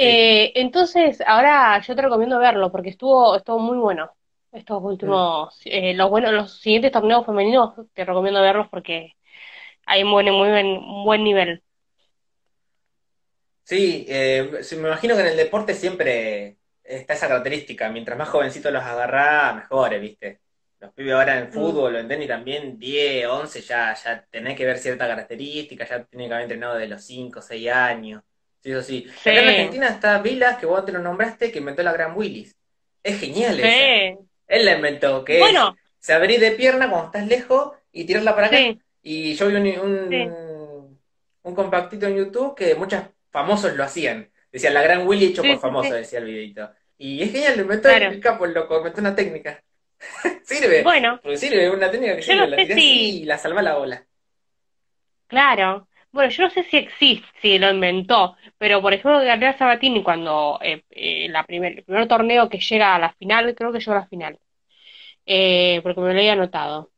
Sí. 0.00 0.08
eh, 0.08 0.52
entonces 0.56 1.20
ahora 1.26 1.80
yo 1.82 1.96
te 1.96 2.02
recomiendo 2.02 2.38
verlo 2.40 2.72
porque 2.72 2.90
estuvo, 2.90 3.36
estuvo 3.36 3.58
muy 3.60 3.78
bueno. 3.78 4.12
Estos 4.52 4.82
últimos, 4.82 5.60
eh, 5.66 5.94
los 5.94 6.10
buenos, 6.10 6.32
los 6.32 6.60
siguientes 6.60 6.92
torneos 6.92 7.26
femeninos 7.26 7.74
te 7.94 8.04
recomiendo 8.04 8.42
verlos 8.42 8.68
porque 8.70 9.14
hay 9.86 10.04
muy, 10.04 10.24
buen- 10.24 10.34
muy 10.36 10.50
buen, 10.50 10.66
un 10.68 11.04
buen 11.06 11.24
nivel. 11.24 11.64
Sí, 13.64 14.04
eh, 14.08 14.58
sí, 14.62 14.76
me 14.76 14.88
imagino 14.88 15.14
que 15.14 15.20
en 15.22 15.28
el 15.28 15.36
deporte 15.36 15.74
siempre 15.74 16.58
está 16.84 17.14
esa 17.14 17.28
característica. 17.28 17.88
Mientras 17.90 18.18
más 18.18 18.28
jovencitos 18.28 18.72
los 18.72 18.82
agarrá, 18.82 19.52
mejores, 19.54 20.00
¿viste? 20.00 20.41
Los 20.82 20.92
pibes 20.94 21.12
ahora 21.14 21.38
en 21.38 21.48
Mm, 21.48 21.52
fútbol 21.52 21.94
o 21.94 21.98
en 22.00 22.08
tenis 22.08 22.26
también, 22.26 22.76
10, 22.76 23.28
11, 23.28 23.60
ya, 23.62 23.94
ya 23.94 24.26
tenés 24.28 24.56
que 24.56 24.66
ver 24.66 24.78
cierta 24.78 25.06
característica, 25.06 25.86
ya 25.86 26.04
tiene 26.04 26.26
que 26.26 26.34
haber 26.34 26.42
entrenado 26.42 26.76
de 26.76 26.88
los 26.88 27.04
5, 27.04 27.40
6 27.40 27.70
años. 27.70 28.22
Sí, 28.60 28.72
eso 28.72 28.82
sí. 28.82 29.06
Sí, 29.22 29.30
Acá 29.30 29.42
en 29.42 29.48
Argentina 29.48 29.88
está 29.88 30.18
Vilas, 30.18 30.58
que 30.58 30.66
vos 30.66 30.80
antes 30.80 30.92
lo 30.92 31.00
nombraste, 31.00 31.52
que 31.52 31.60
inventó 31.60 31.84
la 31.84 31.92
Gran 31.92 32.16
Willis. 32.16 32.56
Es 33.00 33.20
genial 33.20 33.56
sí. 33.56 34.18
Él 34.48 34.64
la 34.64 34.74
inventó, 34.74 35.24
que 35.24 35.34
es 35.34 35.40
Bueno, 35.40 35.76
se 36.00 36.12
abrir 36.14 36.40
de 36.40 36.50
pierna 36.50 36.90
cuando 36.90 37.06
estás 37.06 37.28
lejos 37.28 37.76
y 37.92 38.04
tirarla 38.04 38.34
para 38.34 38.48
acá. 38.48 38.58
Y 39.02 39.34
yo 39.34 39.48
vi 39.48 39.54
un, 39.54 39.66
un, 39.78 41.00
un 41.42 41.54
compactito 41.54 42.06
en 42.08 42.16
YouTube 42.16 42.56
que 42.56 42.74
muchos 42.74 43.02
famosos 43.30 43.76
lo 43.76 43.84
hacían. 43.84 44.30
Decía, 44.50 44.70
la 44.70 44.82
gran 44.82 45.06
Willy 45.06 45.26
hecho 45.26 45.42
por 45.42 45.60
famoso, 45.60 45.94
decía 45.94 46.18
el 46.18 46.26
videito. 46.26 46.70
Y 46.98 47.22
es 47.22 47.32
genial, 47.32 47.56
lo 47.56 47.62
inventó 47.62 47.88
claro. 47.88 48.06
el 48.06 48.20
capo, 48.20 48.46
loco, 48.46 48.78
inventó 48.78 49.00
una 49.00 49.14
técnica. 49.14 49.62
Sirve, 50.44 50.82
Bueno, 50.84 51.20
porque 51.22 51.36
sirve, 51.38 51.70
una 51.70 51.90
técnica 51.90 52.16
que 52.16 52.22
yo 52.22 52.26
sirve, 52.26 52.46
no 52.46 52.46
la 52.46 52.56
sé 52.56 52.74
si, 52.74 53.22
y 53.22 53.24
la 53.24 53.38
salva 53.38 53.62
la 53.62 53.76
bola. 53.76 54.06
claro, 55.26 55.88
bueno, 56.12 56.30
yo 56.30 56.44
no 56.44 56.50
sé 56.50 56.64
si 56.64 56.76
existe, 56.76 57.26
si 57.40 57.58
lo 57.58 57.70
inventó, 57.70 58.36
pero 58.58 58.82
por 58.82 58.92
ejemplo, 58.92 59.18
Gabriela 59.20 59.56
Sabatini 59.56 60.02
cuando 60.02 60.58
eh, 60.62 60.84
eh, 60.90 61.28
la 61.30 61.44
primer, 61.44 61.78
el 61.78 61.84
primer 61.84 62.06
torneo 62.08 62.48
que 62.48 62.58
llega 62.58 62.94
a 62.94 62.98
la 62.98 63.12
final, 63.14 63.54
creo 63.54 63.72
que 63.72 63.78
llegó 63.80 63.92
a 63.92 63.94
la 64.00 64.06
final, 64.08 64.38
eh, 65.26 65.80
porque 65.82 66.00
me 66.00 66.12
lo 66.14 66.18
había 66.20 66.32
anotado. 66.34 66.90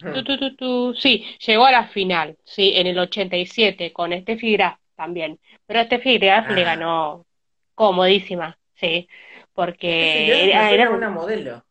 Hmm. 0.00 0.12
tu, 0.24 0.24
tu, 0.38 0.56
tu. 0.56 0.94
Sí, 0.94 1.24
llegó 1.46 1.66
a 1.66 1.72
la 1.72 1.88
final, 1.88 2.38
sí, 2.44 2.72
en 2.76 2.86
el 2.86 2.98
87 2.98 3.92
con 3.92 4.12
Steffi 4.12 4.52
Graf 4.52 4.78
también, 4.96 5.40
pero 5.66 5.82
Steffi 5.84 6.18
Graf 6.18 6.48
le 6.50 6.62
Ah, 6.62 6.64
ganó 6.64 7.26
comodísima, 7.74 8.58
sí, 8.76 9.08
porque 9.54 10.52
era, 10.74 10.90
una 10.90 11.10
modelo. 11.10 11.64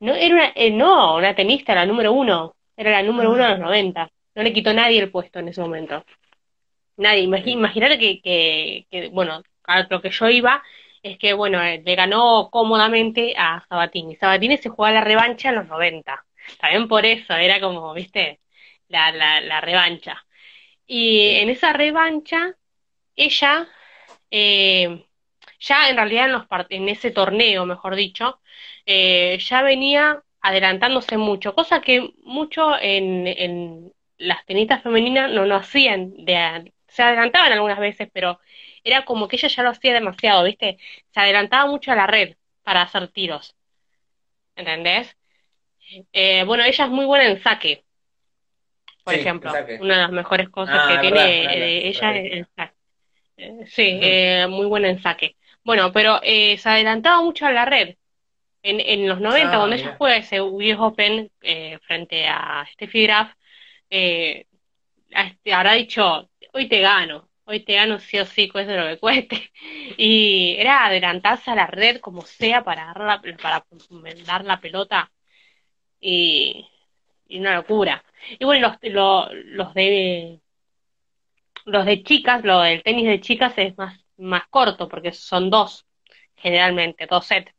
No, 0.00 0.14
era 0.14 0.34
una, 0.34 0.52
eh, 0.54 0.70
no, 0.70 1.16
una 1.16 1.34
tenista, 1.34 1.74
la 1.74 1.86
número 1.86 2.12
uno, 2.12 2.56
era 2.76 2.90
la 2.92 3.02
número 3.02 3.32
uno 3.32 3.44
de 3.44 3.50
los 3.50 3.58
Ah, 3.58 3.60
90, 3.60 4.08
no 4.34 4.42
le 4.42 4.52
quitó 4.52 4.72
nadie 4.72 5.00
el 5.00 5.10
puesto 5.10 5.38
en 5.40 5.48
ese 5.48 5.60
momento. 5.60 6.04
Nadie, 6.96 7.22
imagínate 7.22 7.98
que, 7.98 8.20
que, 8.22 8.86
que, 8.90 9.08
bueno, 9.10 9.42
a 9.64 9.86
lo 9.88 10.00
que 10.02 10.10
yo 10.10 10.28
iba 10.28 10.62
es 11.02 11.18
que, 11.18 11.32
bueno, 11.32 11.62
eh, 11.62 11.82
le 11.84 11.94
ganó 11.94 12.48
cómodamente 12.50 13.34
a 13.36 13.64
Sabatini. 13.68 14.16
Sabatini 14.16 14.56
se 14.58 14.68
jugaba 14.68 14.94
la 14.94 15.04
revancha 15.04 15.50
en 15.50 15.56
los 15.56 15.68
90. 15.68 16.24
También 16.60 16.88
por 16.88 17.06
eso, 17.06 17.34
era 17.34 17.60
como, 17.60 17.92
viste, 17.94 18.40
la, 18.88 19.12
la, 19.12 19.40
la 19.40 19.60
revancha. 19.60 20.24
Y 20.86 21.36
en 21.36 21.50
esa 21.50 21.72
revancha, 21.72 22.56
ella, 23.16 23.68
eh, 24.30 25.06
ya 25.60 25.88
en 25.88 25.96
realidad 25.96 26.26
en 26.26 26.32
los 26.32 26.46
en 26.70 26.88
ese 26.88 27.10
torneo, 27.10 27.66
mejor 27.66 27.94
dicho, 27.96 28.40
eh, 28.86 29.38
ya 29.40 29.62
venía 29.62 30.22
adelantándose 30.40 31.16
mucho, 31.18 31.54
cosa 31.54 31.80
que 31.80 32.12
mucho 32.22 32.76
en, 32.80 33.26
en 33.26 33.92
las 34.18 34.44
tenistas 34.46 34.82
femeninas 34.82 35.30
no 35.32 35.44
lo 35.46 35.56
hacían, 35.56 36.12
de, 36.24 36.72
se 36.88 37.02
adelantaban 37.02 37.52
algunas 37.52 37.78
veces, 37.78 38.08
pero 38.12 38.40
era 38.84 39.04
como 39.04 39.28
que 39.28 39.36
ella 39.36 39.48
ya 39.48 39.62
lo 39.62 39.70
hacía 39.70 39.94
demasiado, 39.94 40.44
¿viste? 40.44 40.78
Se 41.12 41.20
adelantaba 41.20 41.70
mucho 41.70 41.92
a 41.92 41.96
la 41.96 42.06
red 42.06 42.36
para 42.62 42.82
hacer 42.82 43.08
tiros, 43.08 43.56
¿entendés? 44.56 45.16
Eh, 46.12 46.44
bueno, 46.46 46.64
ella 46.64 46.84
es 46.86 46.90
muy 46.90 47.06
buena 47.06 47.26
en 47.26 47.42
saque, 47.42 47.84
por 49.04 49.14
Sí, 49.14 49.14
ejemplo, 49.14 49.62
una 49.78 49.94
de 49.96 50.00
las 50.02 50.10
mejores 50.12 50.48
cosas 50.50 50.82
que 50.84 50.98
Ah, 50.98 50.98
tiene 50.98 51.20
verdad, 51.20 51.78
eh, 51.84 51.88
ella 51.88 52.16
es 52.16 52.32
el 52.32 52.46
saque. 52.56 52.74
Eh, 53.38 53.66
Sí, 53.68 54.00
eh, 54.02 54.48
muy 54.50 54.66
buena 54.66 54.90
en 54.90 55.02
saque. 55.02 55.37
Bueno, 55.64 55.92
pero 55.92 56.20
eh, 56.22 56.56
se 56.58 56.68
adelantaba 56.68 57.22
mucho 57.22 57.46
a 57.46 57.52
la 57.52 57.64
red. 57.64 57.96
En, 58.62 58.80
en 58.80 59.08
los 59.08 59.20
90, 59.20 59.56
Ah, 59.56 59.60
cuando 59.60 59.76
ella 59.76 59.94
juega 59.98 60.16
ese 60.18 60.40
US 60.42 60.76
Open 60.80 61.30
eh, 61.42 61.78
frente 61.86 62.26
a 62.28 62.66
Steffi 62.72 63.04
Graf, 63.04 63.32
eh, 63.90 64.46
este- 65.10 65.54
habrá 65.54 65.74
dicho, 65.74 66.30
hoy 66.54 66.68
te 66.68 66.80
gano, 66.80 67.30
hoy 67.44 67.60
te 67.64 67.74
gano 67.74 67.98
sí 68.00 68.18
o 68.20 68.26
sí, 68.26 68.48
cueste 68.48 68.76
lo 68.76 68.86
que 68.88 68.98
cueste. 68.98 69.52
Y 69.98 70.56
era 70.58 70.86
adelantarse 70.86 71.50
a 71.50 71.54
la 71.56 71.66
red 71.66 72.00
como 72.00 72.22
sea 72.22 72.64
para 72.64 72.86
dar 72.86 73.00
la, 73.00 73.22
para 73.42 73.66
dar 74.26 74.44
la 74.44 74.60
pelota 74.60 75.12
y, 76.00 76.68
y 77.28 77.40
una 77.40 77.54
locura. 77.56 78.04
Y 78.38 78.44
bueno, 78.46 78.68
los, 78.82 78.92
lo- 78.94 79.30
los 79.34 79.74
de 79.74 80.40
los 81.64 81.84
de 81.86 82.02
chicas, 82.02 82.44
lo 82.44 82.60
del 82.60 82.82
tenis 82.82 83.06
de 83.06 83.20
chicas 83.20 83.52
es 83.56 83.76
más, 83.78 83.98
más 84.18 84.48
corto 84.50 84.88
porque 84.88 85.12
son 85.12 85.50
dos, 85.50 85.86
generalmente, 86.36 87.06
dos 87.06 87.26
sets. 87.26 87.52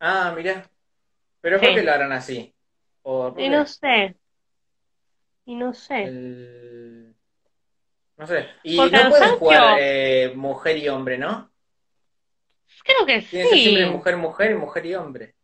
Ah, 0.00 0.32
mirá. 0.36 0.70
Pero 1.42 1.60
¿por 1.62 1.74
qué 1.74 1.82
Sí. 1.82 1.84
lo 1.84 1.92
harán 1.92 2.12
así? 2.12 2.54
¿Por, 3.02 3.34
por 3.34 3.44
Y 3.44 3.48
no 3.48 3.66
sé, 3.66 4.16
y 5.46 5.54
no 5.56 5.72
sé. 5.72 6.18
El... 6.26 7.14
No 8.18 8.26
sé. 8.26 8.48
Y 8.62 8.90
no 8.92 9.08
pueden 9.08 9.32
jugar 9.32 9.64
eh, 9.80 10.32
mujer 10.34 10.76
y 10.78 10.88
hombre, 10.88 11.18
¿no? 11.18 11.50
creo 12.84 13.06
que 13.06 13.20
Tiene 13.28 13.44
que 13.44 13.50
ser 13.54 13.60
siempre 13.60 13.86
sí. 13.86 13.86
mujer, 13.86 14.16
mujer 14.16 14.56
mujer 14.58 14.84
y 14.86 14.94
hombre. 14.96 15.36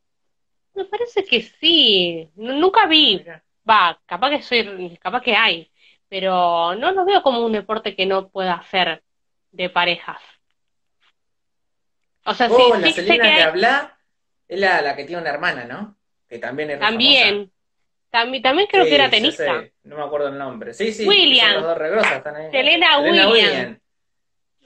Me 0.74 0.84
parece 0.86 1.24
que 1.24 1.42
sí. 1.42 2.30
Nunca 2.36 2.86
Ah, 2.86 2.86
vi, 2.86 3.06
mirá. 3.12 3.42
va, 3.68 4.00
capaz 4.06 4.30
que 4.30 4.42
soy, 4.42 4.96
capaz 4.98 5.20
que 5.22 5.36
hay, 5.36 5.70
pero 6.08 6.74
no 6.76 6.92
lo 6.92 7.04
veo 7.04 7.22
como 7.22 7.44
un 7.44 7.52
deporte 7.52 7.94
que 7.96 8.06
no 8.06 8.30
pueda 8.30 8.54
hacer 8.54 9.02
de 9.52 9.70
parejas. 9.70 10.20
O 12.24 12.34
sea, 12.34 12.48
Oh, 12.50 12.56
sí, 12.74 12.80
la 12.80 12.92
Selena 12.92 13.34
que 13.34 13.42
habla 13.42 13.98
es 14.48 14.58
la, 14.60 14.80
la 14.82 14.96
que 14.96 15.04
tiene 15.04 15.22
una 15.22 15.30
hermana, 15.30 15.64
¿no? 15.64 15.96
Que 16.28 16.38
también 16.38 16.70
es 16.70 16.78
también. 16.80 17.50
También, 18.10 18.42
también 18.42 18.68
creo 18.70 18.84
Sí, 18.84 18.90
que 18.90 18.94
era 18.94 19.08
tenista. 19.10 19.64
no 19.84 19.96
me 19.96 20.02
acuerdo 20.02 20.28
el 20.28 20.38
nombre. 20.38 20.74
Sí, 20.74 20.92
sí, 20.92 21.04
son 21.04 21.52
los 21.54 21.62
dos 21.62 21.78
re 21.78 21.90
grosas, 21.90 22.12
están 22.12 22.36
ahí. 22.36 22.50
Selena. 22.50 22.86
¿Y 23.06 23.18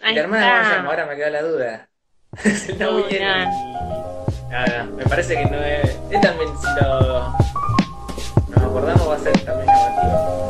Ahí 0.02 0.14
la 0.14 0.20
hermana 0.20 0.42
se 0.42 0.62
está. 0.62 0.76
llama? 0.76 0.88
Ahora 0.90 1.06
me 1.06 1.16
queda 1.16 1.30
la 1.30 1.42
duda. 1.42 1.88
Selena 2.36 2.86
No. 2.86 4.26
Nada, 4.50 4.84
me 4.84 5.04
parece 5.04 5.36
que 5.36 5.44
no 5.46 5.62
es. 5.62 5.84
Es 6.10 6.20
también, 6.20 6.50
si 6.58 6.66
lo. 6.80 7.30
Nos 8.48 8.58
acordamos, 8.62 9.08
va 9.08 9.14
a 9.14 9.18
ser 9.18 9.32
también 9.40 9.66
llamativo. 9.66 10.45